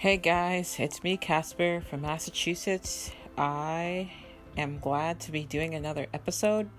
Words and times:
Hey 0.00 0.16
guys, 0.16 0.76
it's 0.78 1.04
me, 1.04 1.18
Casper 1.18 1.82
from 1.82 2.00
Massachusetts. 2.00 3.10
I 3.36 4.10
am 4.56 4.78
glad 4.78 5.20
to 5.20 5.30
be 5.30 5.44
doing 5.44 5.74
another 5.74 6.06
episode. 6.14 6.70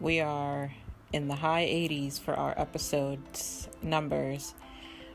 We 0.00 0.18
are 0.18 0.72
in 1.12 1.28
the 1.28 1.36
high 1.36 1.66
80s 1.66 2.18
for 2.18 2.34
our 2.34 2.58
episodes 2.58 3.68
numbers. 3.80 4.56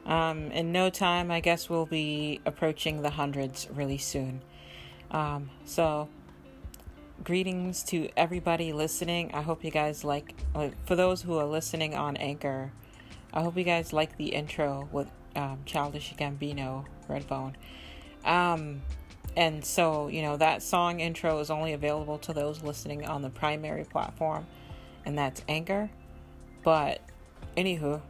Um, 0.05 0.52
in 0.52 0.71
no 0.71 0.89
time, 0.89 1.32
I 1.32 1.41
guess 1.41 1.70
we'll 1.70 1.86
be 1.86 2.39
approaching 2.45 3.02
the 3.02 3.09
hundreds 3.09 3.68
really 3.73 3.98
soon. 3.98 4.41
Um, 5.12 5.50
so, 5.66 6.07
greetings 7.25 7.84
to 7.88 8.07
everybody 8.16 8.71
listening. 8.71 9.32
I 9.34 9.41
hope 9.41 9.66
you 9.66 9.71
guys 9.71 10.05
like, 10.05 10.34
for 10.86 10.96
those 10.96 11.21
who 11.23 11.38
are 11.38 11.46
listening 11.46 11.94
on 11.94 12.16
Anchor, 12.16 12.71
I 13.34 13.41
hope 13.41 13.57
you 13.57 13.66
guys 13.66 13.91
like 13.91 14.16
the 14.16 14.28
intro 14.28 14.88
with 14.94 15.10
um, 15.36 15.59
Childish 15.65 16.14
Gambino 16.15 16.86
Redbone. 17.10 17.54
Um, 18.25 18.82
and 19.36 19.65
so, 19.65 20.07
you 20.07 20.21
know, 20.21 20.37
that 20.37 20.61
song 20.61 21.00
intro 21.00 21.39
is 21.39 21.50
only 21.50 21.73
available 21.73 22.19
to 22.19 22.33
those 22.33 22.64
listening 22.64 23.06
on 23.06 23.21
the 23.21 23.29
primary 23.29 23.83
platform, 23.83 24.46
and 25.06 25.18
that's 25.18 25.42
Anchor. 25.47 25.89
But, 26.64 27.01
anywho, 27.57 28.01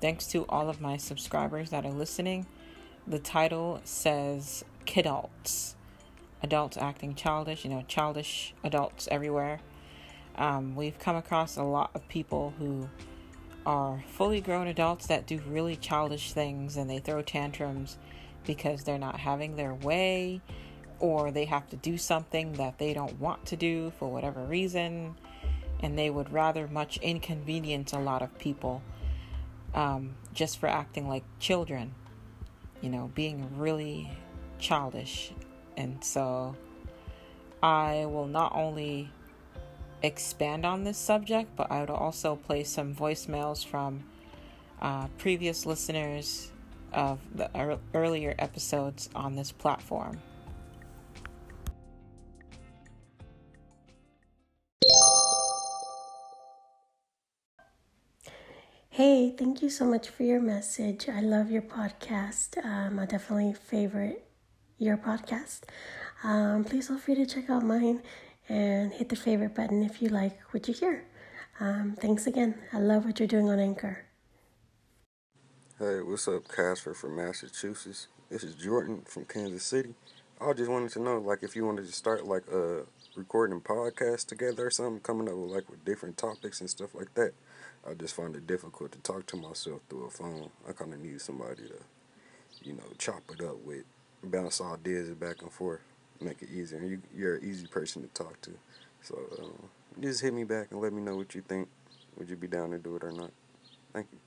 thanks 0.00 0.26
to 0.28 0.44
all 0.48 0.68
of 0.68 0.80
my 0.80 0.96
subscribers 0.96 1.70
that 1.70 1.86
are 1.86 1.92
listening, 1.92 2.46
the 3.06 3.18
title 3.18 3.80
says 3.84 4.64
Kidults. 4.84 5.74
Adults 6.42 6.76
acting 6.76 7.14
childish, 7.14 7.64
you 7.64 7.70
know, 7.70 7.84
childish 7.88 8.54
adults 8.62 9.08
everywhere. 9.10 9.60
Um, 10.36 10.76
we've 10.76 10.98
come 10.98 11.16
across 11.16 11.56
a 11.56 11.64
lot 11.64 11.90
of 11.94 12.06
people 12.08 12.52
who 12.58 12.88
are 13.68 14.02
fully 14.08 14.40
grown 14.40 14.66
adults 14.66 15.08
that 15.08 15.26
do 15.26 15.38
really 15.46 15.76
childish 15.76 16.32
things 16.32 16.78
and 16.78 16.88
they 16.88 16.98
throw 16.98 17.20
tantrums 17.20 17.98
because 18.46 18.82
they're 18.82 18.96
not 18.96 19.20
having 19.20 19.56
their 19.56 19.74
way 19.74 20.40
or 21.00 21.30
they 21.30 21.44
have 21.44 21.68
to 21.68 21.76
do 21.76 21.98
something 21.98 22.54
that 22.54 22.78
they 22.78 22.94
don't 22.94 23.20
want 23.20 23.44
to 23.44 23.56
do 23.56 23.92
for 23.98 24.08
whatever 24.08 24.42
reason. 24.44 25.14
And 25.80 25.98
they 25.98 26.08
would 26.08 26.32
rather 26.32 26.66
much 26.66 26.96
inconvenience 26.96 27.92
a 27.92 27.98
lot 27.98 28.22
of 28.22 28.36
people 28.38 28.82
um, 29.74 30.14
just 30.32 30.58
for 30.58 30.66
acting 30.66 31.06
like 31.06 31.24
children 31.38 31.94
you 32.80 32.88
know 32.88 33.10
being 33.14 33.46
really 33.58 34.10
childish. 34.58 35.32
And 35.76 36.02
so 36.02 36.56
i 37.60 38.06
will 38.06 38.28
not 38.28 38.52
only 38.54 39.10
expand 40.02 40.64
on 40.64 40.84
this 40.84 40.98
subject, 40.98 41.54
but 41.56 41.70
I 41.70 41.80
would 41.80 41.90
also 41.90 42.36
play 42.36 42.64
some 42.64 42.94
voicemails 42.94 43.64
from 43.64 44.04
uh, 44.80 45.08
previous 45.18 45.66
listeners 45.66 46.50
of 46.92 47.18
the 47.34 47.50
er- 47.58 47.78
earlier 47.94 48.34
episodes 48.38 49.10
on 49.14 49.34
this 49.34 49.52
platform. 49.52 50.20
Hey, 58.90 59.30
thank 59.30 59.62
you 59.62 59.70
so 59.70 59.84
much 59.84 60.08
for 60.08 60.24
your 60.24 60.40
message. 60.40 61.08
I 61.08 61.20
love 61.20 61.52
your 61.52 61.62
podcast. 61.62 62.64
Um, 62.64 62.98
I 62.98 63.06
definitely 63.06 63.52
favorite 63.52 64.24
your 64.76 64.96
podcast. 64.96 65.60
Um, 66.24 66.64
please 66.64 66.88
feel 66.88 66.98
free 66.98 67.14
to 67.14 67.26
check 67.26 67.48
out 67.48 67.62
mine 67.62 68.02
and 68.48 68.92
hit 68.92 69.08
the 69.08 69.16
favorite 69.16 69.54
button 69.54 69.82
if 69.82 70.00
you 70.00 70.08
like 70.08 70.38
what 70.52 70.66
you 70.68 70.74
hear. 70.74 71.04
Um, 71.60 71.96
thanks 72.00 72.26
again. 72.26 72.54
I 72.72 72.78
love 72.78 73.04
what 73.04 73.18
you're 73.18 73.28
doing 73.28 73.48
on 73.48 73.58
Anchor. 73.58 74.04
Hey, 75.78 76.00
what's 76.00 76.26
up, 76.28 76.48
Casper 76.48 76.94
from 76.94 77.16
Massachusetts? 77.16 78.08
This 78.30 78.42
is 78.42 78.54
Jordan 78.54 79.02
from 79.06 79.24
Kansas 79.24 79.64
City. 79.64 79.94
I 80.40 80.52
just 80.52 80.70
wanted 80.70 80.90
to 80.92 81.00
know, 81.00 81.18
like, 81.18 81.42
if 81.42 81.56
you 81.56 81.66
wanted 81.66 81.86
to 81.86 81.92
start 81.92 82.26
like 82.26 82.44
a 82.52 82.80
uh, 82.80 82.82
recording 83.16 83.60
podcast 83.60 84.26
together 84.26 84.66
or 84.66 84.70
something, 84.70 85.00
coming 85.00 85.28
up 85.28 85.34
with 85.34 85.50
like 85.50 85.68
with 85.68 85.84
different 85.84 86.16
topics 86.16 86.60
and 86.60 86.70
stuff 86.70 86.94
like 86.94 87.12
that. 87.14 87.32
I 87.88 87.94
just 87.94 88.14
find 88.14 88.34
it 88.36 88.46
difficult 88.46 88.92
to 88.92 88.98
talk 88.98 89.26
to 89.26 89.36
myself 89.36 89.80
through 89.88 90.06
a 90.06 90.10
phone. 90.10 90.50
I 90.68 90.72
kind 90.72 90.92
of 90.92 91.00
need 91.00 91.20
somebody 91.20 91.62
to, 91.62 91.78
you 92.62 92.74
know, 92.74 92.84
chop 92.98 93.22
it 93.32 93.44
up 93.44 93.64
with, 93.64 93.84
bounce 94.22 94.60
ideas 94.60 95.10
back 95.10 95.42
and 95.42 95.52
forth 95.52 95.80
make 96.20 96.42
it 96.42 96.50
easier. 96.50 96.80
You, 96.80 97.00
you're 97.14 97.36
an 97.36 97.44
easy 97.44 97.66
person 97.66 98.02
to 98.02 98.08
talk 98.08 98.40
to. 98.42 98.50
So 99.02 99.18
um, 99.42 99.68
just 100.00 100.20
hit 100.20 100.34
me 100.34 100.44
back 100.44 100.68
and 100.70 100.80
let 100.80 100.92
me 100.92 101.02
know 101.02 101.16
what 101.16 101.34
you 101.34 101.42
think. 101.42 101.68
Would 102.16 102.30
you 102.30 102.36
be 102.36 102.48
down 102.48 102.70
to 102.70 102.78
do 102.78 102.96
it 102.96 103.04
or 103.04 103.12
not? 103.12 103.30
Thank 103.92 104.06
you. 104.12 104.18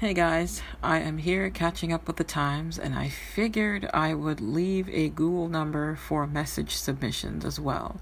Hey 0.00 0.14
guys, 0.14 0.62
I 0.80 1.00
am 1.00 1.18
here 1.18 1.50
catching 1.50 1.92
up 1.92 2.06
with 2.06 2.18
the 2.18 2.24
times, 2.24 2.78
and 2.78 2.94
I 2.94 3.08
figured 3.08 3.90
I 3.92 4.14
would 4.14 4.40
leave 4.40 4.88
a 4.90 5.08
Google 5.08 5.48
number 5.48 5.96
for 5.96 6.24
message 6.24 6.76
submissions 6.76 7.44
as 7.44 7.58
well. 7.58 8.00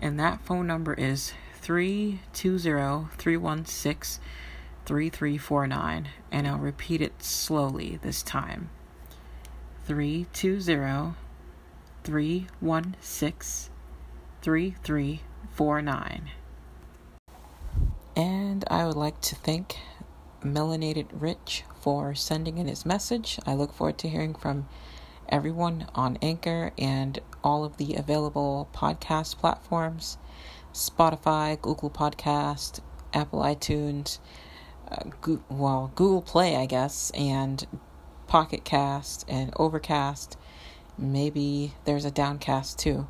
And 0.00 0.18
that 0.18 0.40
phone 0.40 0.66
number 0.66 0.94
is 0.94 1.32
320 1.60 3.08
316 3.16 4.24
3349. 4.84 6.08
And 6.32 6.48
I'll 6.48 6.58
repeat 6.58 7.00
it 7.00 7.22
slowly 7.22 7.98
this 8.02 8.22
time 8.22 8.70
320 9.84 11.14
316 12.08 13.70
3349. 14.40 16.30
And 18.16 18.64
I 18.70 18.86
would 18.86 18.96
like 18.96 19.20
to 19.20 19.34
thank 19.34 19.76
Melanated 20.42 21.08
Rich 21.12 21.64
for 21.82 22.14
sending 22.14 22.56
in 22.56 22.66
his 22.66 22.86
message. 22.86 23.38
I 23.44 23.52
look 23.52 23.74
forward 23.74 23.98
to 23.98 24.08
hearing 24.08 24.34
from 24.34 24.70
everyone 25.28 25.86
on 25.94 26.16
Anchor 26.22 26.72
and 26.78 27.18
all 27.44 27.62
of 27.62 27.76
the 27.76 27.94
available 27.94 28.70
podcast 28.72 29.36
platforms 29.36 30.16
Spotify, 30.72 31.60
Google 31.60 31.90
Podcast, 31.90 32.80
Apple 33.12 33.40
iTunes, 33.40 34.18
uh, 34.90 35.10
well, 35.50 35.92
Google 35.94 36.22
Play, 36.22 36.56
I 36.56 36.64
guess, 36.64 37.10
and 37.10 37.66
Pocket 38.26 38.64
Cast 38.64 39.26
and 39.28 39.52
Overcast 39.56 40.38
maybe 40.98 41.72
there's 41.84 42.04
a 42.04 42.10
downcast 42.10 42.78
too. 42.78 43.06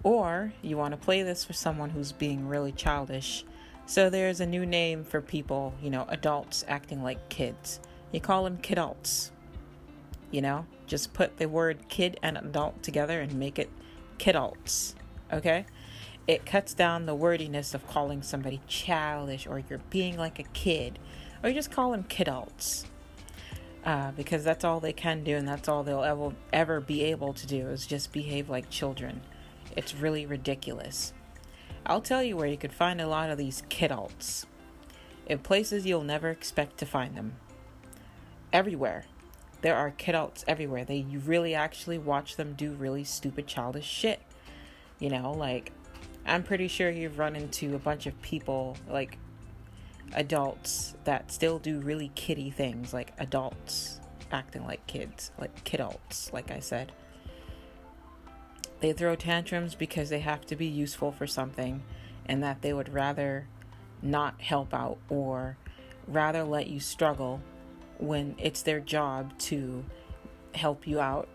or 0.01 0.51
you 0.63 0.75
want 0.75 0.93
to 0.93 0.97
play 0.97 1.21
this 1.21 1.45
for 1.45 1.53
someone 1.53 1.91
who's 1.91 2.11
being 2.11 2.47
really 2.47 2.71
childish, 2.71 3.45
So 3.85 4.09
there's 4.09 4.39
a 4.39 4.47
new 4.47 4.65
name 4.65 5.03
for 5.03 5.21
people, 5.21 5.75
you 5.79 5.91
know, 5.91 6.07
adults 6.09 6.65
acting 6.67 7.03
like 7.03 7.29
kids. 7.29 7.79
You 8.11 8.19
call 8.19 8.45
them 8.45 8.57
kidults. 8.57 9.29
You 10.31 10.41
know, 10.41 10.65
just 10.87 11.13
put 11.13 11.37
the 11.37 11.47
word 11.47 11.87
kid 11.87 12.19
and 12.23 12.35
adult 12.35 12.81
together 12.81 13.21
and 13.21 13.35
make 13.35 13.59
it 13.59 13.69
kidults. 14.17 14.95
Okay? 15.31 15.67
It 16.25 16.47
cuts 16.47 16.73
down 16.73 17.05
the 17.05 17.13
wordiness 17.13 17.75
of 17.75 17.87
calling 17.87 18.23
somebody 18.23 18.59
childish 18.65 19.45
or 19.45 19.61
you're 19.69 19.81
being 19.91 20.17
like 20.17 20.39
a 20.39 20.43
kid. 20.43 20.97
Or 21.43 21.49
you 21.49 21.55
just 21.55 21.71
call 21.71 21.91
them 21.91 22.05
kidults. 22.05 22.85
Uh, 23.85 24.11
because 24.11 24.45
that's 24.45 24.63
all 24.63 24.79
they 24.79 24.93
can 24.93 25.25
do 25.25 25.35
and 25.35 25.45
that's 25.45 25.67
all 25.67 25.83
they'll 25.83 26.03
ever, 26.03 26.31
ever 26.53 26.79
be 26.79 27.03
able 27.03 27.33
to 27.33 27.45
do 27.45 27.67
is 27.67 27.85
just 27.85 28.13
behave 28.13 28.49
like 28.49 28.69
children. 28.69 29.19
It's 29.75 29.93
really 29.93 30.25
ridiculous. 30.25 31.11
I'll 31.85 31.99
tell 31.99 32.23
you 32.23 32.37
where 32.37 32.47
you 32.47 32.55
could 32.55 32.71
find 32.71 33.01
a 33.01 33.07
lot 33.07 33.29
of 33.29 33.37
these 33.37 33.63
kidults. 33.69 34.45
In 35.25 35.39
places 35.39 35.85
you'll 35.85 36.03
never 36.03 36.29
expect 36.29 36.77
to 36.77 36.85
find 36.85 37.15
them. 37.17 37.35
Everywhere. 38.53 39.03
There 39.61 39.75
are 39.75 39.91
kidults 39.91 40.45
everywhere. 40.47 40.85
They 40.85 41.05
really 41.25 41.53
actually 41.53 41.97
watch 41.97 42.37
them 42.37 42.53
do 42.53 42.71
really 42.71 43.03
stupid 43.03 43.47
childish 43.47 43.85
shit. 43.85 44.21
You 44.99 45.09
know, 45.09 45.33
like 45.33 45.73
I'm 46.25 46.43
pretty 46.43 46.69
sure 46.69 46.89
you've 46.89 47.19
run 47.19 47.35
into 47.35 47.75
a 47.75 47.79
bunch 47.79 48.05
of 48.05 48.21
people 48.21 48.77
like 48.89 49.17
adults 50.13 50.95
that 51.03 51.31
still 51.31 51.59
do 51.59 51.79
really 51.79 52.11
kiddie 52.15 52.51
things, 52.51 52.93
like 52.93 53.13
adults 53.17 53.99
acting 54.31 54.65
like 54.65 54.85
kids, 54.87 55.31
like 55.37 55.63
kidults, 55.63 56.31
like 56.33 56.51
I 56.51 56.59
said. 56.59 56.91
They 58.79 58.91
throw 58.93 59.15
tantrums 59.15 59.75
because 59.75 60.09
they 60.09 60.19
have 60.19 60.45
to 60.47 60.55
be 60.55 60.65
useful 60.65 61.11
for 61.11 61.27
something 61.27 61.83
and 62.25 62.43
that 62.43 62.61
they 62.61 62.73
would 62.73 62.93
rather 62.93 63.47
not 64.01 64.41
help 64.41 64.73
out 64.73 64.97
or 65.09 65.57
rather 66.07 66.43
let 66.43 66.67
you 66.67 66.79
struggle 66.79 67.41
when 67.97 68.35
it's 68.37 68.63
their 68.63 68.79
job 68.79 69.37
to 69.37 69.85
help 70.53 70.85
you 70.85 70.99
out 70.99 71.29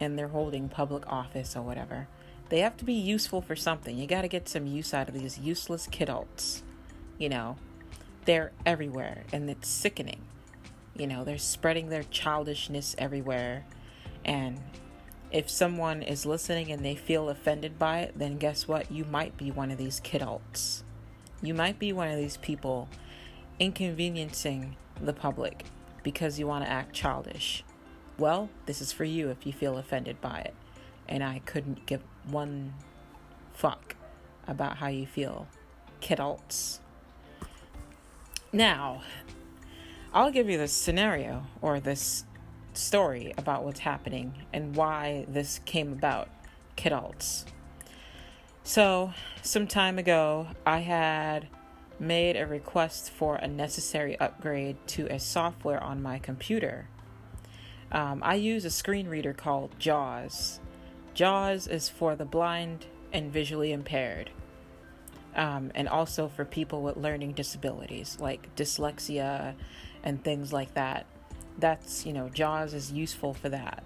and 0.00 0.18
they're 0.18 0.28
holding 0.28 0.68
public 0.68 1.06
office 1.06 1.56
or 1.56 1.62
whatever. 1.62 2.08
They 2.48 2.60
have 2.60 2.76
to 2.78 2.84
be 2.84 2.94
useful 2.94 3.40
for 3.40 3.56
something. 3.56 3.96
You 3.96 4.06
got 4.06 4.22
to 4.22 4.28
get 4.28 4.48
some 4.48 4.66
use 4.66 4.92
out 4.94 5.08
of 5.08 5.14
these 5.14 5.38
useless 5.38 5.86
kidults. 5.86 6.62
You 7.18 7.28
know, 7.28 7.56
they're 8.26 8.52
everywhere 8.66 9.24
and 9.32 9.48
it's 9.48 9.68
sickening. 9.68 10.20
You 10.94 11.06
know, 11.06 11.24
they're 11.24 11.38
spreading 11.38 11.88
their 11.88 12.04
childishness 12.04 12.94
everywhere. 12.98 13.64
And 14.24 14.60
if 15.30 15.48
someone 15.48 16.02
is 16.02 16.26
listening 16.26 16.70
and 16.70 16.84
they 16.84 16.94
feel 16.94 17.28
offended 17.28 17.78
by 17.78 18.00
it, 18.00 18.12
then 18.16 18.36
guess 18.38 18.68
what? 18.68 18.90
You 18.90 19.04
might 19.04 19.36
be 19.36 19.50
one 19.50 19.70
of 19.70 19.78
these 19.78 20.00
kidults. 20.00 20.82
You 21.42 21.54
might 21.54 21.78
be 21.78 21.92
one 21.92 22.08
of 22.08 22.16
these 22.16 22.36
people 22.38 22.88
inconveniencing 23.58 24.76
the 25.00 25.12
public 25.12 25.64
because 26.02 26.38
you 26.38 26.46
want 26.46 26.64
to 26.64 26.70
act 26.70 26.94
childish. 26.94 27.64
Well, 28.18 28.48
this 28.64 28.80
is 28.80 28.92
for 28.92 29.04
you 29.04 29.28
if 29.28 29.46
you 29.46 29.52
feel 29.52 29.76
offended 29.76 30.20
by 30.20 30.38
it. 30.40 30.54
And 31.08 31.22
I 31.22 31.40
couldn't 31.44 31.86
give 31.86 32.02
one 32.28 32.74
fuck 33.52 33.96
about 34.48 34.78
how 34.78 34.88
you 34.88 35.06
feel. 35.06 35.46
Kidults. 36.00 36.80
Now, 38.56 39.02
I'll 40.14 40.30
give 40.30 40.48
you 40.48 40.56
this 40.56 40.72
scenario 40.72 41.44
or 41.60 41.78
this 41.78 42.24
story 42.72 43.34
about 43.36 43.64
what's 43.64 43.80
happening 43.80 44.32
and 44.50 44.74
why 44.74 45.26
this 45.28 45.60
came 45.66 45.92
about, 45.92 46.30
kidults. 46.74 47.44
So, 48.64 49.12
some 49.42 49.66
time 49.66 49.98
ago, 49.98 50.46
I 50.64 50.78
had 50.78 51.48
made 52.00 52.38
a 52.38 52.46
request 52.46 53.10
for 53.10 53.36
a 53.36 53.46
necessary 53.46 54.18
upgrade 54.18 54.78
to 54.86 55.06
a 55.12 55.20
software 55.20 55.84
on 55.84 56.02
my 56.02 56.18
computer. 56.18 56.88
Um, 57.92 58.22
I 58.24 58.36
use 58.36 58.64
a 58.64 58.70
screen 58.70 59.06
reader 59.06 59.34
called 59.34 59.78
JAWS. 59.78 60.60
JAWS 61.12 61.66
is 61.66 61.90
for 61.90 62.16
the 62.16 62.24
blind 62.24 62.86
and 63.12 63.30
visually 63.30 63.72
impaired 63.72 64.30
um, 65.36 65.70
and 65.74 65.88
also 65.88 66.28
for 66.28 66.44
people 66.44 66.82
with 66.82 66.96
learning 66.96 67.32
disabilities 67.32 68.16
like 68.18 68.54
dyslexia 68.56 69.54
and 70.02 70.22
things 70.24 70.52
like 70.52 70.72
that. 70.74 71.06
That's, 71.58 72.04
you 72.04 72.12
know, 72.12 72.28
JAWS 72.28 72.74
is 72.74 72.92
useful 72.92 73.34
for 73.34 73.48
that. 73.50 73.84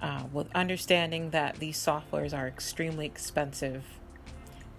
Uh, 0.00 0.24
with 0.32 0.48
understanding 0.54 1.30
that 1.30 1.56
these 1.56 1.78
softwares 1.78 2.36
are 2.36 2.48
extremely 2.48 3.06
expensive, 3.06 3.84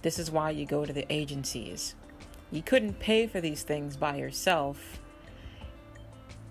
this 0.01 0.19
is 0.19 0.29
why 0.29 0.51
you 0.51 0.65
go 0.65 0.85
to 0.85 0.91
the 0.91 1.11
agencies. 1.11 1.95
You 2.51 2.61
couldn't 2.61 2.99
pay 2.99 3.25
for 3.27 3.39
these 3.39 3.63
things 3.63 3.95
by 3.95 4.17
yourself 4.17 4.99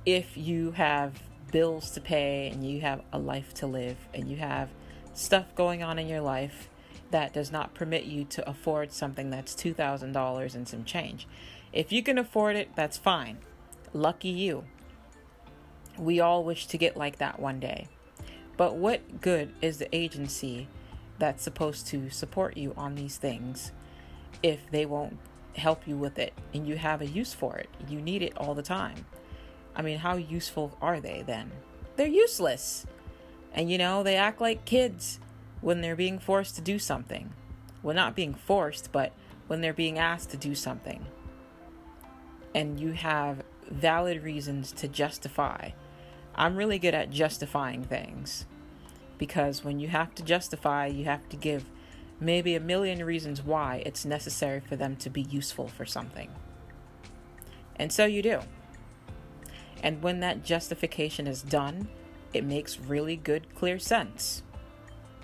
if 0.07 0.37
you 0.37 0.73
have 0.73 1.23
bills 1.53 1.91
to 1.93 2.01
pay 2.01 2.49
and 2.49 2.67
you 2.69 2.81
have 2.81 3.03
a 3.13 3.19
life 3.19 3.53
to 3.55 3.67
live 3.67 3.97
and 4.15 4.29
you 4.29 4.37
have 4.39 4.71
stuff 5.15 5.55
going 5.55 5.83
on 5.83 5.99
in 5.99 6.09
your 6.09 6.23
life 6.23 6.69
that 7.13 7.33
does 7.33 7.53
not 7.53 7.75
permit 7.75 8.05
you 8.05 8.25
to 8.25 8.49
afford 8.49 8.93
something 8.93 9.31
that's 9.31 9.55
$2,000 9.55 10.55
and 10.55 10.69
some 10.69 10.85
change. 10.85 11.29
If 11.73 11.93
you 11.93 12.03
can 12.03 12.19
afford 12.19 12.57
it, 12.57 12.71
that's 12.75 12.97
fine. 12.97 13.39
Lucky 13.95 14.29
you. 14.29 14.65
We 15.99 16.21
all 16.21 16.43
wish 16.43 16.67
to 16.67 16.79
get 16.79 16.97
like 16.97 17.19
that 17.19 17.39
one 17.39 17.61
day. 17.61 17.89
But 18.57 18.77
what 18.77 19.21
good 19.21 19.53
is 19.63 19.79
the 19.79 19.95
agency 19.95 20.69
that's 21.19 21.43
supposed 21.43 21.87
to 21.89 22.11
support 22.11 22.57
you 22.57 22.75
on 22.77 22.95
these 22.95 23.17
things 23.17 23.73
if 24.43 24.71
they 24.71 24.87
won't 24.87 25.19
help 25.55 25.87
you 25.87 25.97
with 25.97 26.19
it 26.19 26.33
and 26.55 26.67
you 26.67 26.77
have 26.77 27.01
a 27.01 27.07
use 27.07 27.35
for 27.35 27.57
it? 27.57 27.69
You 27.89 28.01
need 28.01 28.23
it 28.23 28.37
all 28.37 28.55
the 28.55 28.63
time. 28.63 29.07
I 29.77 29.83
mean, 29.83 29.99
how 29.99 30.17
useful 30.17 30.77
are 30.81 31.01
they 31.01 31.23
then? 31.27 31.51
They're 31.97 32.07
useless. 32.07 32.87
And 33.55 33.71
you 33.71 33.77
know, 33.77 34.03
they 34.03 34.17
act 34.17 34.41
like 34.41 34.65
kids 34.65 35.19
when 35.63 35.81
they're 35.81 35.97
being 35.97 36.19
forced 36.19 36.57
to 36.57 36.61
do 36.61 36.79
something. 36.79 37.33
Well, 37.83 37.97
not 37.97 38.15
being 38.15 38.35
forced, 38.35 38.93
but 38.93 39.13
when 39.47 39.63
they're 39.63 39.73
being 39.73 39.99
asked 39.99 40.31
to 40.31 40.37
do 40.37 40.55
something. 40.55 41.07
And 42.55 42.79
you 42.79 42.93
have 42.93 43.43
valid 43.71 44.23
reasons 44.23 44.73
to 44.73 44.89
justify. 44.89 45.71
I'm 46.35 46.57
really 46.57 46.79
good 46.79 46.95
at 46.95 47.11
justifying 47.11 47.85
things 47.85 48.45
because 49.19 49.65
when 49.65 49.79
you 49.79 49.89
have 49.89 50.15
to 50.17 50.23
justify, 50.23 50.87
you 50.87 51.05
have 51.05 51.29
to 51.29 51.37
give 51.37 51.65
maybe 52.19 52.55
a 52.55 52.61
million 52.61 53.05
reasons 53.05 53.43
why 53.43 53.83
it's 53.87 54.05
necessary 54.05 54.61
for 54.61 54.77
them 54.77 54.97
to 54.97 55.11
be 55.11 55.23
useful 55.23 55.69
for 55.69 55.85
something. 55.85 56.31
And 57.77 57.93
so 57.93 58.05
you 58.05 58.23
do. 58.23 58.41
And 59.83 60.03
when 60.03 60.21
that 60.21 60.45
justification 60.45 61.27
is 61.27 61.43
done, 61.43 61.89
it 62.33 62.45
makes 62.45 62.79
really 62.79 63.17
good, 63.17 63.55
clear 63.55 63.79
sense. 63.79 64.43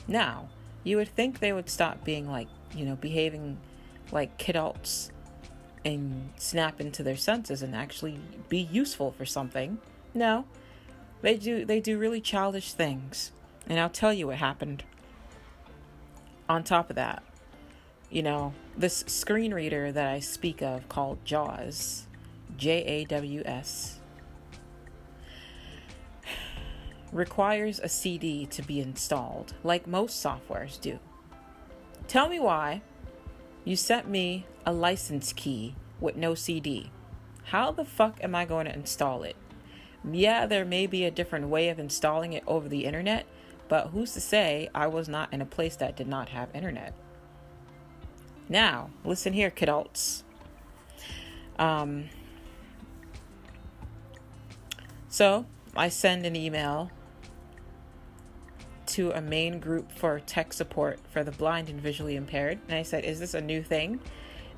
Now, 0.09 0.49
you 0.83 0.97
would 0.97 1.15
think 1.15 1.39
they 1.39 1.53
would 1.53 1.69
stop 1.69 2.03
being 2.03 2.29
like, 2.29 2.49
you 2.75 2.87
know, 2.87 2.97
behaving 2.97 3.59
like 4.11 4.39
kidults 4.39 5.11
and 5.85 6.31
snap 6.37 6.81
into 6.81 7.03
their 7.03 7.17
senses 7.17 7.63
and 7.63 7.77
actually 7.77 8.19
be 8.49 8.59
useful 8.59 9.13
for 9.13 9.27
something. 9.27 9.79
No. 10.15 10.47
They 11.21 11.37
do 11.37 11.65
they 11.65 11.81
do 11.81 11.99
really 11.99 12.21
childish 12.21 12.73
things. 12.73 13.33
And 13.69 13.79
I'll 13.79 13.91
tell 13.91 14.13
you 14.13 14.29
what 14.29 14.37
happened. 14.37 14.83
On 16.49 16.65
top 16.65 16.89
of 16.89 16.97
that, 16.97 17.23
you 18.09 18.23
know, 18.23 18.55
this 18.77 19.05
screen 19.07 19.53
reader 19.53 19.93
that 19.93 20.09
I 20.09 20.21
speak 20.21 20.63
of 20.63 20.89
called 20.89 21.23
JAWS, 21.27 22.07
J 22.57 22.83
A 22.85 23.05
W 23.05 23.43
S, 23.45 23.99
requires 27.13 27.81
a 27.81 27.89
CD 27.89 28.47
to 28.47 28.63
be 28.63 28.81
installed, 28.81 29.55
like 29.63 29.87
most 29.87 30.23
softwares 30.25 30.81
do. 30.81 30.99
Tell 32.07 32.29
me 32.29 32.41
why 32.41 32.83
you 33.65 33.77
sent 33.77 34.09
me 34.09 34.47
a 34.65 34.73
license 34.73 35.33
key 35.33 35.75
with 36.01 36.17
no 36.17 36.35
CD. 36.35 36.91
How 37.45 37.71
the 37.71 37.85
fuck 37.85 38.23
am 38.23 38.35
I 38.35 38.45
going 38.45 38.67
to 38.67 38.75
install 38.75 39.23
it? 39.23 39.37
Yeah, 40.11 40.47
there 40.47 40.65
may 40.65 40.87
be 40.87 41.05
a 41.05 41.11
different 41.11 41.49
way 41.49 41.69
of 41.69 41.79
installing 41.79 42.33
it 42.33 42.45
over 42.47 42.69
the 42.69 42.85
internet, 42.85 43.27
but 43.69 43.89
who's 43.89 44.13
to 44.13 44.21
say 44.21 44.69
I 44.75 44.87
was 44.87 45.09
not 45.09 45.33
in 45.33 45.41
a 45.41 45.47
place 45.47 45.77
that 45.77 45.97
did 45.97 46.09
not 46.09 46.31
have 46.31 46.55
internet? 46.55 46.95
Now, 48.49 48.91
listen 49.05 49.33
here, 49.33 49.51
kidults. 49.51 50.23
Um, 51.59 52.09
so 55.09 55.45
I 55.77 55.89
send 55.89 56.25
an 56.25 56.37
email 56.37 56.91
to 58.99 59.17
a 59.17 59.21
main 59.21 59.61
group 59.61 59.93
for 59.93 60.19
tech 60.19 60.53
support 60.53 60.99
for 61.09 61.23
the 61.23 61.31
blind 61.31 61.69
and 61.69 61.81
visually 61.81 62.17
impaired. 62.17 62.59
And 62.67 62.77
I 62.77 62.83
said, 62.83 63.05
Is 63.05 63.21
this 63.21 63.33
a 63.33 63.41
new 63.41 63.63
thing 63.63 64.01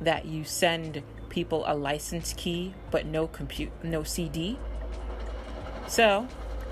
that 0.00 0.24
you 0.24 0.44
send 0.44 1.02
people 1.28 1.62
a 1.66 1.74
license 1.74 2.32
key 2.32 2.72
but 2.90 3.04
no 3.04 3.26
compute 3.26 3.70
no 3.82 4.02
CD? 4.02 4.58
So 5.86 6.26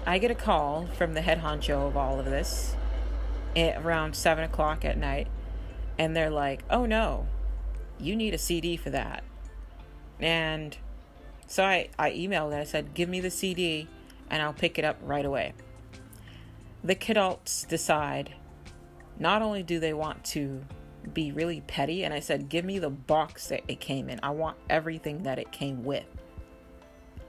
I 0.07 0.17
get 0.17 0.31
a 0.31 0.35
call 0.35 0.87
from 0.97 1.13
the 1.13 1.21
head 1.21 1.43
honcho 1.43 1.87
of 1.87 1.95
all 1.95 2.19
of 2.19 2.25
this 2.25 2.75
at 3.55 3.85
around 3.85 4.17
seven 4.17 4.45
o'clock 4.45 4.87
at 4.87 4.97
night, 4.97 5.27
and 5.99 6.17
they're 6.17 6.31
like, 6.31 6.65
Oh 6.71 6.87
no, 6.87 7.27
you 7.99 8.17
need 8.17 8.33
a 8.33 8.39
CD 8.39 8.79
for 8.79 8.89
that. 8.89 9.23
And 10.19 10.75
so 11.47 11.65
I, 11.65 11.91
I 11.99 12.13
emailed 12.13 12.55
it. 12.55 12.61
I 12.61 12.65
said, 12.65 12.95
give 12.95 13.11
me 13.11 13.21
the 13.21 13.31
CD 13.31 13.89
and 14.31 14.41
I'll 14.41 14.55
pick 14.55 14.79
it 14.79 14.87
up 14.87 14.97
right 15.03 15.27
away. 15.27 15.53
The 16.85 16.95
kidults 16.95 17.67
decide 17.67 18.35
not 19.19 19.43
only 19.43 19.63
do 19.63 19.81
they 19.81 19.93
want 19.93 20.25
to 20.27 20.65
be 21.13 21.33
really 21.33 21.61
petty, 21.63 22.05
and 22.05 22.15
I 22.15 22.21
said, 22.21 22.49
give 22.49 22.65
me 22.65 22.79
the 22.79 22.91
box 22.91 23.49
that 23.49 23.63
it 23.69 23.81
came 23.81 24.09
in. 24.09 24.21
I 24.23 24.31
want 24.31 24.57
everything 24.71 25.25
that 25.25 25.39
it 25.39 25.51
came 25.51 25.85
with. 25.85 26.07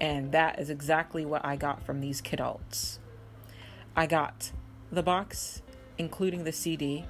And 0.01 0.31
that 0.31 0.59
is 0.59 0.69
exactly 0.69 1.25
what 1.25 1.43
I 1.43 1.55
got 1.55 1.83
from 1.83 1.99
these 1.99 2.21
kidults. 2.21 2.99
I 3.95 4.05
got 4.05 4.51
the 4.91 5.03
box, 5.03 5.61
including 5.97 6.43
the 6.43 6.51
CD, 6.51 7.05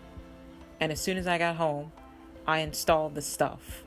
and 0.79 0.91
as 0.91 1.01
soon 1.01 1.17
as 1.17 1.27
I 1.27 1.37
got 1.37 1.57
home, 1.57 1.91
I 2.47 2.59
installed 2.59 3.15
the 3.15 3.21
stuff. 3.21 3.83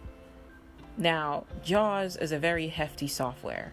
Now, 0.96 1.46
JAWS 1.64 2.16
is 2.16 2.32
a 2.32 2.38
very 2.38 2.68
hefty 2.68 3.08
software. 3.08 3.72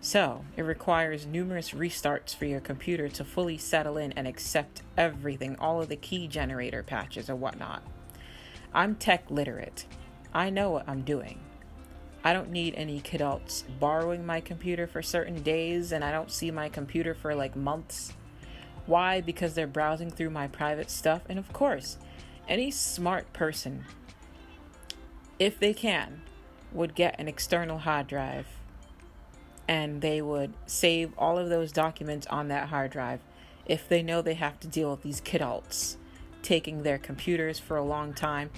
So, 0.00 0.44
it 0.56 0.62
requires 0.62 1.26
numerous 1.26 1.70
restarts 1.70 2.34
for 2.34 2.44
your 2.44 2.60
computer 2.60 3.08
to 3.08 3.24
fully 3.24 3.58
settle 3.58 3.96
in 3.96 4.12
and 4.12 4.26
accept 4.26 4.82
everything, 4.96 5.56
all 5.58 5.80
of 5.80 5.88
the 5.88 5.96
key 5.96 6.28
generator 6.28 6.82
patches 6.82 7.28
or 7.28 7.34
whatnot. 7.34 7.82
I'm 8.72 8.94
tech 8.94 9.30
literate. 9.30 9.86
I 10.32 10.50
know 10.50 10.70
what 10.70 10.88
I'm 10.88 11.02
doing. 11.02 11.40
I 12.22 12.32
don't 12.32 12.50
need 12.50 12.74
any 12.74 13.00
kidults 13.00 13.64
borrowing 13.80 14.26
my 14.26 14.40
computer 14.40 14.86
for 14.86 15.02
certain 15.02 15.42
days, 15.42 15.92
and 15.92 16.04
I 16.04 16.12
don't 16.12 16.30
see 16.30 16.50
my 16.50 16.68
computer 16.68 17.14
for 17.14 17.34
like 17.34 17.56
months. 17.56 18.12
Why? 18.86 19.20
Because 19.20 19.54
they're 19.54 19.66
browsing 19.66 20.10
through 20.10 20.30
my 20.30 20.46
private 20.46 20.90
stuff, 20.90 21.22
and 21.28 21.38
of 21.38 21.52
course, 21.52 21.98
any 22.48 22.70
smart 22.70 23.32
person, 23.32 23.84
if 25.38 25.58
they 25.58 25.72
can, 25.72 26.22
would 26.72 26.94
get 26.94 27.18
an 27.18 27.28
external 27.28 27.78
hard 27.78 28.06
drive 28.06 28.46
and 29.68 30.00
they 30.00 30.22
would 30.22 30.52
save 30.66 31.12
all 31.18 31.38
of 31.38 31.48
those 31.48 31.72
documents 31.72 32.26
on 32.28 32.48
that 32.48 32.68
hard 32.68 32.90
drive 32.90 33.20
if 33.66 33.88
they 33.88 34.02
know 34.02 34.22
they 34.22 34.34
have 34.34 34.60
to 34.60 34.68
deal 34.68 34.90
with 34.90 35.02
these 35.02 35.20
kidults 35.20 35.96
taking 36.46 36.84
their 36.84 36.98
computers 36.98 37.58
for 37.58 37.76
a 37.76 37.82
long 37.82 38.14
time 38.14 38.48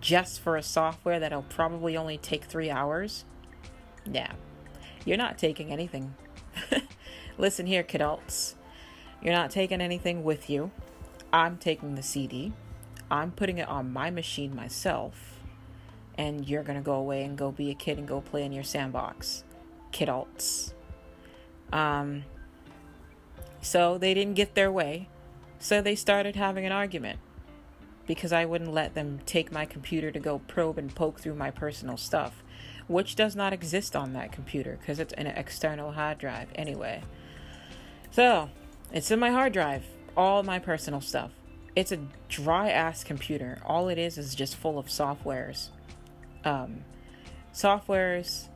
just 0.00 0.40
for 0.40 0.56
a 0.56 0.62
software 0.62 1.20
that'll 1.20 1.42
probably 1.42 1.96
only 1.96 2.18
take 2.18 2.44
three 2.44 2.70
hours. 2.70 3.24
Yeah, 4.04 4.32
you're 5.04 5.16
not 5.16 5.38
taking 5.38 5.70
anything. 5.70 6.14
Listen 7.38 7.66
here, 7.66 7.84
kidults. 7.84 8.54
You're 9.22 9.34
not 9.34 9.50
taking 9.50 9.80
anything 9.80 10.24
with 10.24 10.50
you. 10.50 10.70
I'm 11.32 11.56
taking 11.56 11.94
the 11.94 12.02
CD. 12.02 12.52
I'm 13.10 13.30
putting 13.30 13.58
it 13.58 13.68
on 13.68 13.92
my 13.92 14.10
machine 14.10 14.54
myself. 14.54 15.40
And 16.18 16.48
you're 16.48 16.62
going 16.62 16.78
to 16.78 16.84
go 16.84 16.94
away 16.94 17.22
and 17.24 17.36
go 17.36 17.52
be 17.52 17.70
a 17.70 17.74
kid 17.74 17.98
and 17.98 18.08
go 18.08 18.20
play 18.20 18.42
in 18.42 18.52
your 18.52 18.64
sandbox. 18.64 19.44
Kidults. 19.96 20.72
Um, 21.72 22.24
so 23.62 23.98
they 23.98 24.12
didn't 24.14 24.34
get 24.34 24.54
their 24.54 24.70
way. 24.70 25.08
So 25.58 25.80
they 25.80 25.94
started 25.94 26.36
having 26.36 26.66
an 26.66 26.72
argument 26.72 27.18
because 28.06 28.32
I 28.32 28.44
wouldn't 28.44 28.72
let 28.72 28.94
them 28.94 29.20
take 29.26 29.50
my 29.50 29.64
computer 29.64 30.10
to 30.12 30.20
go 30.20 30.40
probe 30.46 30.78
and 30.78 30.94
poke 30.94 31.18
through 31.20 31.34
my 31.34 31.50
personal 31.50 31.96
stuff, 31.96 32.44
which 32.86 33.16
does 33.16 33.34
not 33.34 33.52
exist 33.52 33.96
on 33.96 34.12
that 34.12 34.32
computer 34.32 34.76
because 34.78 35.00
it's 35.00 35.14
an 35.14 35.26
external 35.26 35.92
hard 35.92 36.18
drive 36.18 36.48
anyway. 36.54 37.02
So, 38.10 38.50
it's 38.92 39.10
in 39.10 39.18
my 39.18 39.30
hard 39.30 39.52
drive, 39.52 39.84
all 40.16 40.42
my 40.42 40.58
personal 40.58 41.00
stuff. 41.00 41.30
It's 41.74 41.90
a 41.90 41.98
dry 42.28 42.70
ass 42.70 43.02
computer. 43.02 43.58
All 43.64 43.88
it 43.88 43.98
is 43.98 44.18
is 44.18 44.34
just 44.34 44.56
full 44.56 44.78
of 44.78 44.86
softwares. 44.86 45.70
Um, 46.44 46.84
softwares 47.52 48.48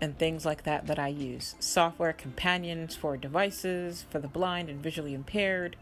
and 0.00 0.18
things 0.18 0.44
like 0.44 0.64
that 0.64 0.86
that 0.86 0.98
I 0.98 1.08
use. 1.08 1.54
Software 1.60 2.12
companions 2.12 2.94
for 2.94 3.16
devices, 3.16 4.04
for 4.10 4.18
the 4.18 4.28
blind 4.28 4.68
and 4.68 4.82
visually 4.82 5.14
impaired, 5.14 5.76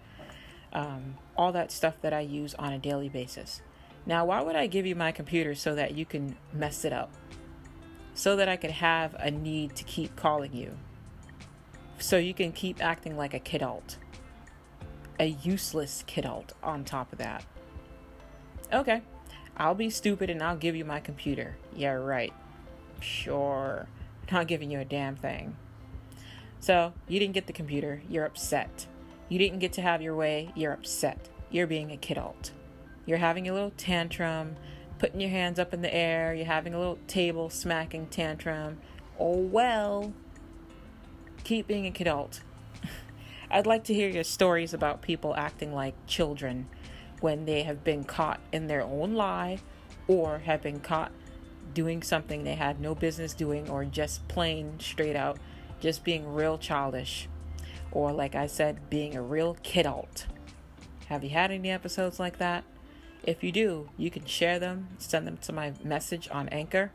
um, 0.73 1.17
all 1.37 1.53
that 1.53 1.71
stuff 1.73 1.97
that 2.03 2.13
I 2.13 2.21
use 2.21 2.55
on 2.55 2.73
a 2.73 2.79
daily 2.79 3.09
basis. 3.09 3.63
Now, 4.05 4.25
why 4.25 4.41
would 4.41 4.57
I 4.57 4.67
give 4.67 4.87
you 4.87 4.95
my 4.95 5.13
computer 5.13 5.55
so 5.55 5.75
that 5.75 5.95
you 5.95 6.05
can 6.05 6.37
mess 6.53 6.85
it 6.85 6.93
up? 6.93 7.13
So 8.15 8.37
that 8.37 8.49
I 8.49 8.57
could 8.57 8.73
have 8.73 9.15
a 9.19 9.31
need 9.31 9.75
to 9.77 9.85
keep 9.85 10.17
calling 10.17 10.53
you. 10.53 10.77
So 11.99 12.17
you 12.19 12.35
can 12.35 12.53
keep 12.53 12.83
acting 12.83 13.17
like 13.17 13.33
a 13.33 13.41
kidult. 13.41 13.97
A 15.21 15.27
useless 15.27 16.05
kidult 16.07 16.51
on 16.63 16.85
top 16.85 17.13
of 17.13 17.19
that. 17.19 17.45
Okay, 18.73 19.03
I'll 19.57 19.75
be 19.75 19.91
stupid 19.91 20.31
and 20.31 20.43
I'll 20.43 20.57
give 20.57 20.75
you 20.75 20.85
my 20.85 21.01
computer. 21.01 21.57
Yeah, 21.75 21.93
right. 21.93 22.33
Sure. 23.01 23.87
Not 24.33 24.49
giving 24.49 24.71
you 24.71 24.81
a 24.81 24.85
damn 24.85 25.15
thing. 25.15 25.57
So, 26.59 26.95
you 27.07 27.21
didn't 27.21 27.35
get 27.35 27.47
the 27.47 27.53
computer. 27.53 28.03
You're 28.09 28.25
upset. 28.25 28.87
You 29.29 29.39
didn't 29.39 29.59
get 29.59 29.75
to 29.75 29.83
have 29.83 30.01
your 30.01 30.15
way, 30.15 30.53
you're 30.55 30.73
upset. 30.73 31.29
You're 31.51 31.67
being 31.67 31.91
a 31.91 31.97
kidult. 31.97 32.51
You're 33.05 33.19
having 33.19 33.49
a 33.49 33.53
little 33.53 33.73
tantrum, 33.77 34.57
putting 34.99 35.21
your 35.21 35.31
hands 35.31 35.59
up 35.59 35.75
in 35.75 35.83
the 35.83 35.95
air, 35.95 36.35
you're 36.35 36.47
having 36.47 36.75
a 36.75 36.79
little 36.79 36.99
table 37.07 37.51
smacking 37.51 38.07
tantrum. 38.07 38.79
Oh 39.19 39.37
well. 39.37 40.13
Keep 41.45 41.67
being 41.67 41.87
a 41.87 41.91
kidult. 41.91 42.41
I'd 43.51 43.67
like 43.67 43.85
to 43.85 43.95
hear 43.95 44.09
your 44.09 44.25
stories 44.25 44.73
about 44.73 45.03
people 45.03 45.35
acting 45.37 45.75
like 45.75 45.95
children 46.07 46.69
when 47.21 47.45
they 47.45 47.65
have 47.65 47.85
been 47.85 48.05
caught 48.05 48.41
in 48.53 48.67
their 48.67 48.83
own 48.83 49.15
lie 49.15 49.59
or 50.09 50.39
have 50.41 50.63
been 50.63 50.81
caught 50.81 51.13
doing 51.75 52.03
something 52.03 52.45
they 52.45 52.55
had 52.55 52.81
no 52.81 52.95
business 52.95 53.35
doing 53.35 53.69
or 53.69 53.85
just 53.85 54.27
plain 54.29 54.79
straight 54.79 55.17
out 55.17 55.39
just 55.81 56.05
being 56.05 56.33
real 56.33 56.59
childish 56.59 57.29
or 57.93 58.13
like 58.13 58.35
I 58.35 58.47
said, 58.47 58.91
being 58.91 59.15
a 59.15 59.23
real 59.23 59.57
kidult. 59.63 60.25
Have 61.07 61.23
you 61.23 61.31
had 61.31 61.51
any 61.51 61.71
episodes 61.71 62.19
like 62.19 62.39
that? 62.39 62.65
If 63.23 63.45
you 63.45 63.53
do, 63.53 63.91
you 63.97 64.11
can 64.11 64.25
share 64.25 64.59
them, 64.59 64.89
send 64.99 65.27
them 65.27 65.37
to 65.39 65.53
my 65.53 65.75
message 65.85 66.29
on 66.33 66.49
Anchor, 66.49 66.91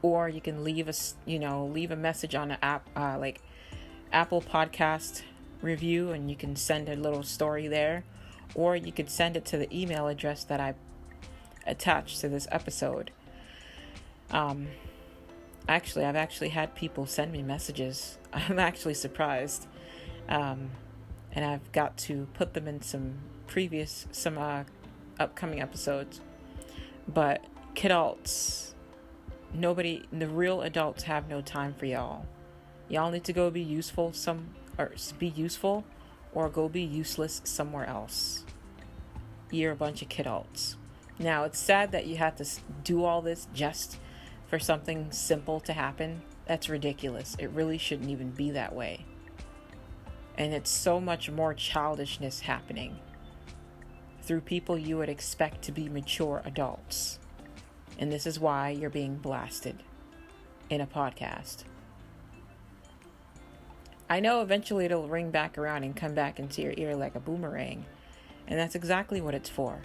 or 0.00 0.28
you 0.28 0.40
can 0.40 0.64
leave 0.64 0.88
a 0.88 0.94
you 1.26 1.38
know 1.38 1.66
leave 1.66 1.90
a 1.90 1.96
message 1.96 2.34
on 2.34 2.52
an 2.52 2.58
app 2.62 2.88
uh, 2.96 3.18
like 3.18 3.42
Apple 4.12 4.40
Podcast 4.40 5.22
review, 5.60 6.12
and 6.12 6.30
you 6.30 6.36
can 6.36 6.56
send 6.56 6.88
a 6.88 6.96
little 6.96 7.22
story 7.22 7.68
there, 7.68 8.04
or 8.54 8.76
you 8.76 8.92
could 8.92 9.10
send 9.10 9.36
it 9.36 9.44
to 9.46 9.58
the 9.58 9.76
email 9.76 10.06
address 10.06 10.44
that 10.44 10.60
I 10.60 10.74
attached 11.66 12.20
to 12.20 12.28
this 12.28 12.46
episode. 12.50 13.10
Um, 14.30 14.68
actually, 15.68 16.04
I've 16.04 16.16
actually 16.16 16.50
had 16.50 16.74
people 16.74 17.06
send 17.06 17.32
me 17.32 17.42
messages 17.42 18.18
I'm 18.32 18.58
actually 18.58 18.94
surprised. 18.94 19.66
Um, 20.28 20.70
and 21.32 21.44
I've 21.44 21.72
got 21.72 21.96
to 21.98 22.26
put 22.34 22.54
them 22.54 22.68
in 22.68 22.82
some 22.82 23.14
previous, 23.46 24.06
some 24.12 24.38
uh, 24.38 24.64
upcoming 25.18 25.60
episodes. 25.60 26.20
But 27.06 27.44
kidults, 27.74 28.74
nobody, 29.54 30.02
the 30.12 30.28
real 30.28 30.62
adults 30.62 31.04
have 31.04 31.28
no 31.28 31.40
time 31.40 31.74
for 31.74 31.86
y'all. 31.86 32.26
Y'all 32.88 33.10
need 33.10 33.24
to 33.24 33.32
go 33.32 33.50
be 33.50 33.62
useful 33.62 34.12
some, 34.12 34.48
or 34.78 34.92
be 35.18 35.28
useful, 35.28 35.84
or 36.32 36.48
go 36.48 36.68
be 36.68 36.82
useless 36.82 37.40
somewhere 37.44 37.86
else. 37.86 38.44
You're 39.50 39.72
a 39.72 39.76
bunch 39.76 40.02
of 40.02 40.08
kidults. 40.08 40.76
Now 41.18 41.44
it's 41.44 41.58
sad 41.58 41.92
that 41.92 42.06
you 42.06 42.16
have 42.16 42.36
to 42.36 42.46
do 42.84 43.04
all 43.04 43.22
this 43.22 43.48
just 43.52 43.98
for 44.48 44.58
something 44.58 45.10
simple 45.12 45.60
to 45.60 45.72
happen 45.72 46.22
that's 46.48 46.70
ridiculous. 46.70 47.36
It 47.38 47.50
really 47.50 47.76
shouldn't 47.76 48.08
even 48.08 48.30
be 48.30 48.50
that 48.52 48.74
way. 48.74 49.04
And 50.36 50.54
it's 50.54 50.70
so 50.70 50.98
much 50.98 51.30
more 51.30 51.52
childishness 51.52 52.40
happening 52.40 52.98
through 54.22 54.40
people 54.40 54.78
you 54.78 54.96
would 54.96 55.10
expect 55.10 55.62
to 55.62 55.72
be 55.72 55.88
mature 55.88 56.42
adults. 56.46 57.18
And 57.98 58.10
this 58.10 58.26
is 58.26 58.40
why 58.40 58.70
you're 58.70 58.88
being 58.88 59.16
blasted 59.16 59.82
in 60.70 60.80
a 60.80 60.86
podcast. 60.86 61.64
I 64.08 64.20
know 64.20 64.40
eventually 64.40 64.86
it'll 64.86 65.08
ring 65.08 65.30
back 65.30 65.58
around 65.58 65.84
and 65.84 65.94
come 65.94 66.14
back 66.14 66.38
into 66.38 66.62
your 66.62 66.72
ear 66.78 66.96
like 66.96 67.14
a 67.14 67.20
boomerang, 67.20 67.84
and 68.46 68.58
that's 68.58 68.74
exactly 68.74 69.20
what 69.20 69.34
it's 69.34 69.50
for. 69.50 69.80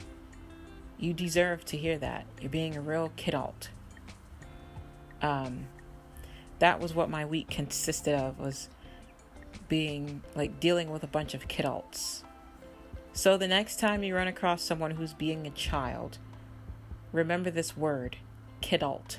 You 0.98 1.14
deserve 1.14 1.66
to 1.66 1.78
hear 1.78 1.98
that. 1.98 2.26
You're 2.40 2.50
being 2.50 2.78
a 2.78 2.82
real 2.82 3.12
kidult. 3.18 3.68
Um, 5.24 5.66
that 6.60 6.80
was 6.80 6.94
what 6.94 7.10
my 7.10 7.26
week 7.26 7.50
consisted 7.50 8.14
of 8.14 8.38
was 8.40 8.70
being 9.68 10.22
like 10.36 10.60
dealing 10.60 10.92
with 10.92 11.04
a 11.04 11.08
bunch 11.08 11.34
of 11.34 11.48
kidults. 11.48 12.24
So 13.14 13.38
the 13.38 13.48
next 13.48 13.80
time 13.80 14.04
you 14.04 14.16
run 14.16 14.28
across 14.28 14.62
someone 14.62 14.92
who's 14.92 15.14
being 15.14 15.48
a 15.48 15.52
child, 15.52 16.20
remember 17.12 17.50
this 17.50 17.76
word, 17.76 18.18
kidult. 18.62 19.18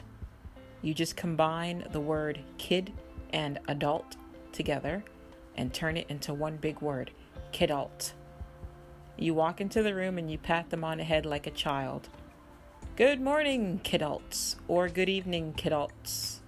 You 0.83 0.95
just 0.95 1.17
combine 1.17 1.87
the 1.93 2.01
word 2.01 2.41
kid 2.59 2.93
and 3.33 3.59
adult 3.69 4.17
together 4.53 5.05
and 5.57 5.73
turn 5.73 5.97
it 5.97 6.07
into 6.09 6.35
one 6.35 6.57
big 6.57 6.81
word, 6.81 7.11
kidult. 7.53 8.13
You 9.17 9.35
walk 9.35 9.61
into 9.61 9.83
the 9.83 9.95
room 9.95 10.19
and 10.19 10.31
you 10.31 10.39
pat 10.39 10.71
them 10.71 10.85
on 10.85 10.99
the 10.99 11.05
head 11.05 11.25
like 11.25 11.47
a 11.47 11.53
child. 11.53 12.09
Good 12.97 13.21
morning, 13.21 13.81
kidults, 13.83 14.55
or 14.69 14.89
good 14.89 15.09
evening, 15.09 15.55
kidults. 15.55 16.39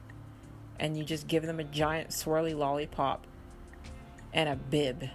And 0.79 0.97
you 0.97 1.03
just 1.03 1.26
give 1.26 1.43
them 1.43 1.59
a 1.59 1.65
giant 1.65 2.11
swirly 2.11 2.57
lollipop 2.57 3.26
and 4.33 4.49
a 4.49 4.55
bib 4.55 5.09